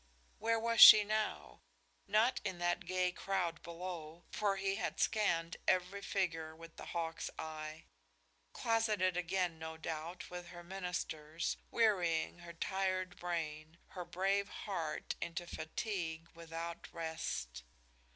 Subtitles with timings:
[0.39, 1.61] Where was she now?
[2.07, 7.29] Not in that gay crowd below, for he had scanned every figure with the hawk's
[7.37, 7.85] eye.
[8.51, 15.45] Closeted again, no doubt, with her ministers, wearying her tired brain, her brave heart into
[15.45, 17.61] fatigue without rest.